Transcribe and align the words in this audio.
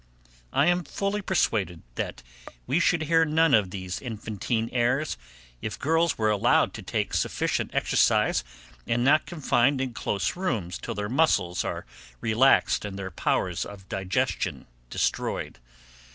I 0.51 0.65
am 0.65 0.83
fully 0.83 1.21
persuaded, 1.21 1.83
that 1.93 2.23
we 2.65 2.79
should 2.79 3.03
hear 3.03 3.21
of 3.21 3.27
none 3.27 3.53
of 3.53 3.69
these 3.69 4.01
infantine 4.01 4.67
airs, 4.73 5.15
if 5.61 5.77
girls 5.77 6.17
were 6.17 6.31
allowed 6.31 6.73
to 6.73 6.81
take 6.81 7.13
sufficient 7.13 7.69
exercise 7.71 8.43
and 8.87 9.03
not 9.03 9.27
confined 9.27 9.79
in 9.79 9.93
close 9.93 10.35
rooms 10.35 10.79
till 10.79 10.95
their 10.95 11.07
muscles 11.07 11.63
are 11.63 11.85
relaxed 12.19 12.83
and 12.83 12.97
their 12.97 13.11
powers 13.11 13.63
of 13.63 13.87
digestion 13.89 14.65
destroyed. 14.89 15.59